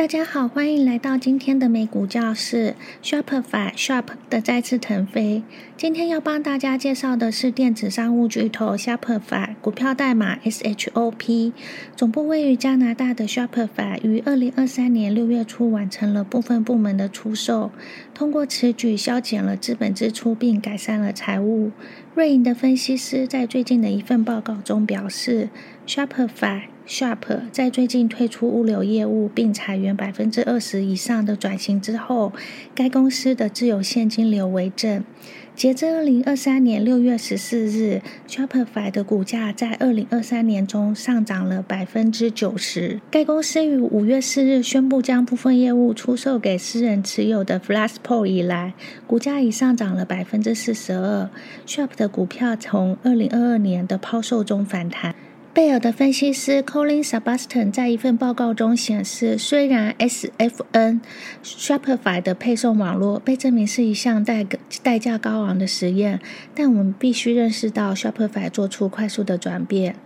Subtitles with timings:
[0.00, 2.74] 大家好，欢迎来到今天的美股教室。
[3.02, 5.42] Shopify Shop 的再次腾飞。
[5.76, 11.52] 今天要帮大家介绍的是电子商务巨头 Shopify，股票代码 SHOP。
[11.94, 17.70] 总部位于加拿大的 Shopify 于二零二三年六月初完成了部分部门的出售，
[18.14, 21.72] 通过此举削减了资本支出并改善了财务。
[22.14, 25.50] 瑞银的分析师在最近的一份报告中表示
[25.86, 26.62] ，Shopify。
[26.90, 32.32] Sharp 在最近退出物流业务并裁员百分之二十以上的转型之后，
[32.74, 35.04] 该公司的自由现金流为正。
[35.54, 43.00] 截至二零二三年六月十四日，Shopify 的股价在二零二三年中上涨了百分之九十。
[43.08, 48.74] 该公司于五月四日宣布将部分业务出售给私人持有的 Flashpool 以来，
[49.06, 51.30] 股价已上涨了百分之四十二。
[51.64, 55.14] Shop 的股票从二零二二年的抛售中反弹。
[55.52, 61.00] 贝尔的分析师 Colin Sebastian 在一份报告中显示，虽然 SFN
[61.42, 64.46] Shopify 的配送网络被证明是一项代
[64.84, 66.20] 代价高昂的实验，
[66.54, 69.96] 但我们必须认识到 Shopify 做出快速的转变。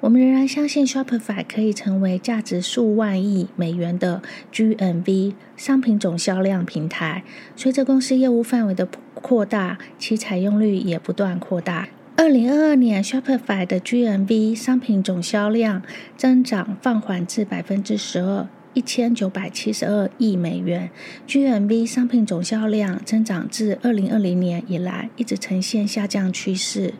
[0.00, 7.22] 我们仍然相信 Shopify 可以成为价值数万亿美元的 GMV 商品总销量平台。
[7.54, 11.88] 随着公司业务范围的扩大，其采用率也不断扩大。
[12.16, 15.82] 二零二二年，Shopify 的 GMV 商品总销量
[16.16, 18.46] 增长放缓至百分之十二。
[18.74, 20.90] 一千九百七十二亿美元
[21.26, 26.94] ，GMV 商品总销量增长自二零二零年以来一直呈现下降趋势。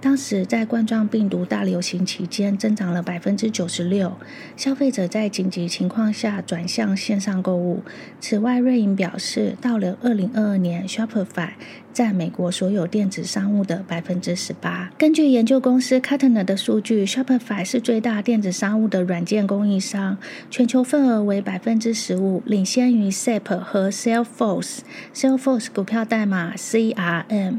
[0.00, 4.12] 当时在冠状病毒大流行期间，增长了百分之九十六。
[4.56, 7.82] 消费者在紧急情况下转向线上购物。
[8.20, 11.50] 此外，瑞银表示，到了二零二二年，Shopify
[11.94, 14.90] 占美国所有电子商务的百分之十八。
[14.98, 20.18] 根据研究公司 c a t e n a 的数据，Shopify 是最大电子商务的软件供应商，
[20.50, 21.19] 全球份额。
[21.22, 24.78] 为百分之十五，领先于 SAP 和 Salesforce。
[25.14, 27.58] Salesforce 股票代码 CRM。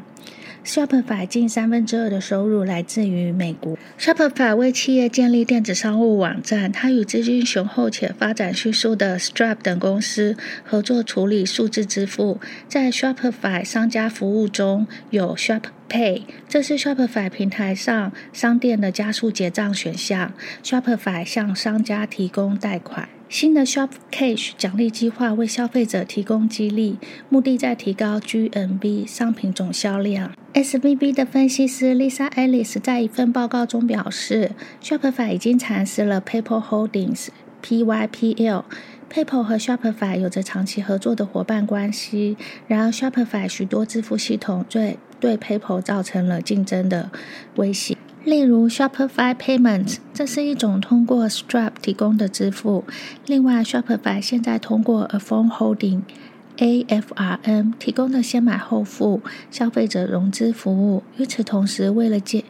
[0.64, 3.76] Shopify 近三分之二的收入来自于美国。
[3.98, 12.40] Shopify 为企业建立电子商务网站，它与资金雄厚且发展迅速的 Stripe 等公司合作处理数字支付。
[12.68, 20.32] 在 Shopify 商家服务中有 Shop Pay，这是 Shopify 平台上商店的加速结账选项。
[20.64, 23.10] Shopify 向商家提供贷款。
[23.32, 26.98] 新的 Shop Cash 奖励计划为消费者提供激励，
[27.30, 30.34] 目的在提高 GMV 商品总销量。
[30.54, 34.52] SVB 的分析师 Lisa Ellis 在一份报告中表示
[34.84, 38.66] ，Shopify 已经蚕食了 PayPal Holdings（PYPL）。
[39.10, 42.36] PayPal 和 Shopify 有着长期合作的伙伴关系，
[42.68, 47.10] 然而 Shopify 许多支付系统对对 PayPal 造成了竞争的
[47.56, 47.96] 威胁。
[48.24, 52.84] 例如，Shopify Payments，这是一种通过 Stripe 提供的支付。
[53.26, 61.02] 另外，Shopify 现在通过 Affirm Holding（AFRM） 提供的先买后付消费者融资服务。
[61.18, 62.44] 与此同时，为了解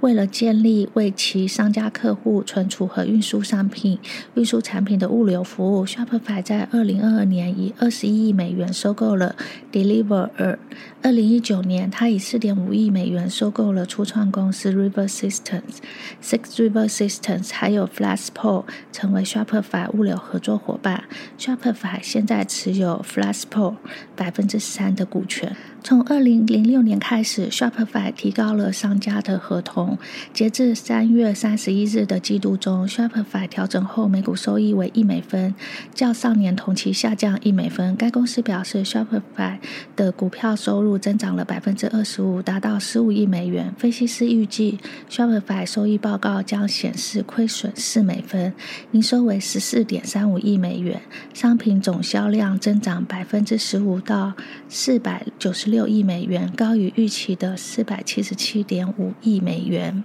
[0.00, 3.98] 为了建立为其商家客户存储和运输商品、
[4.34, 9.34] 运输产品的物流服务，Shopify 在二零二二年以二十一亿美元收购了
[9.72, 10.56] Deliverr。
[11.02, 15.78] 二零一九年，他以四点五亿美元收购了初创公司 River Systems、
[16.22, 21.04] Six River Systems，还有 Flashpool，成为 Shopify 物流合作伙伴。
[21.38, 23.76] Shopify 现在持有 Flashpool
[24.14, 25.56] 百分之三的股权。
[25.88, 29.96] 从二零零六年开始，Shopify 提高了商家的合同。
[30.34, 35.54] 截至三月三十一日的季度中，Shopify 调整后每股收益为一美分，
[35.94, 37.96] 较上年同期下降一美分。
[37.96, 39.56] 该公司表示，Shopify
[39.96, 43.72] 的股票收入增长了百分之二十五，达到十五亿美元。
[43.78, 44.78] 分析师预计
[45.08, 48.52] ，Shopify 收益报告将显示亏损四美分，
[48.92, 51.00] 营收为十四点三五亿美元，
[51.32, 54.34] 商品总销量增长百分之十五到
[54.68, 55.77] 四百九十。
[55.77, 60.02] 六六亿美元，高于预期的四百七十七点五亿美元。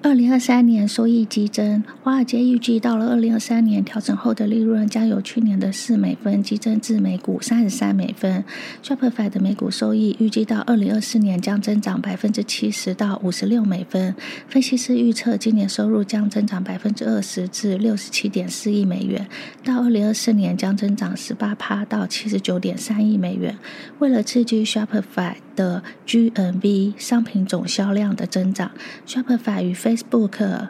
[0.00, 8.44] 二零二三年收益激增，华尔街预计到了二零二三年调整后的利润将由去年的四美分激增至每股三十三美分。
[8.80, 14.14] Shopify 的每股收益预计到二零二四年将增长百分之七十到五十六美分。
[14.48, 19.26] 分析师预测今年收入将增长百分之二十至六十七点四亿美元，
[19.64, 23.58] 到二零二四年将增长十八趴到七十九点三亿美元。
[23.98, 25.34] 为了刺激 Shopify。
[25.58, 28.70] 的 GMV 商品总销量的增长
[29.04, 30.68] ，Shopify 与 Facebook、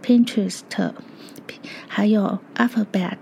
[0.00, 0.60] Pinterest
[1.88, 3.18] 还有 Alphabet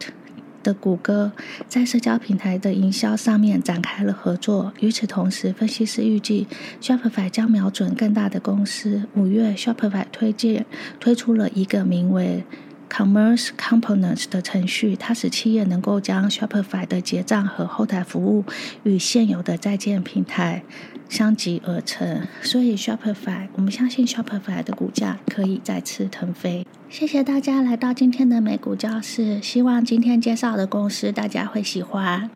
[0.62, 1.32] 的谷歌
[1.66, 4.74] 在社交平台的营销上面展开了合作。
[4.80, 6.46] 与此同时，分析师预计
[6.82, 9.04] Shopify 将瞄准更大的公司。
[9.14, 10.66] 五月，Shopify 推荐
[11.00, 12.44] 推出了一个名为
[12.92, 18.44] Commerce Components 的程序，它使企业能够将 Shopify 的结账和后台服务
[18.82, 20.62] 与现有的在建平台
[21.08, 22.26] 相集而成。
[22.42, 26.66] 所以 Shopify，我们相信 Shopify 的股价可以再次腾飞。
[26.90, 32.30] 谢谢大家来到今天的美股教室，希望今天介绍的公司大家会喜欢。